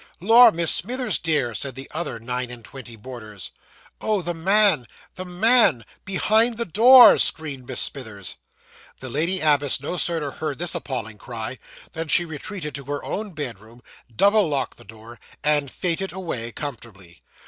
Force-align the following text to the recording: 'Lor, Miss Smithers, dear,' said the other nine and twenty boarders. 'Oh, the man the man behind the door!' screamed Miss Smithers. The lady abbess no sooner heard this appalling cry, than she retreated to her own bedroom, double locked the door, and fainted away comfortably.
'Lor, 0.19 0.51
Miss 0.51 0.71
Smithers, 0.73 1.19
dear,' 1.19 1.53
said 1.53 1.75
the 1.75 1.87
other 1.93 2.19
nine 2.19 2.49
and 2.49 2.65
twenty 2.65 2.95
boarders. 2.95 3.51
'Oh, 4.01 4.23
the 4.23 4.33
man 4.33 4.87
the 5.13 5.25
man 5.25 5.85
behind 6.05 6.57
the 6.57 6.65
door!' 6.65 7.19
screamed 7.19 7.67
Miss 7.67 7.79
Smithers. 7.81 8.37
The 8.99 9.11
lady 9.11 9.41
abbess 9.41 9.79
no 9.79 9.97
sooner 9.97 10.31
heard 10.31 10.57
this 10.57 10.73
appalling 10.73 11.19
cry, 11.19 11.59
than 11.91 12.07
she 12.07 12.25
retreated 12.25 12.73
to 12.73 12.85
her 12.85 13.03
own 13.03 13.33
bedroom, 13.33 13.83
double 14.15 14.49
locked 14.49 14.79
the 14.79 14.83
door, 14.85 15.19
and 15.43 15.69
fainted 15.69 16.11
away 16.13 16.51
comfortably. 16.51 17.21